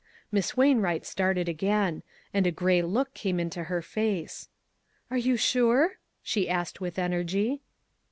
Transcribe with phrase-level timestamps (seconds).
[0.31, 2.01] Miss Wain wright started again,
[2.33, 4.49] and a gray look came into her face."
[5.11, 7.61] Are you sure?" she asked with energy.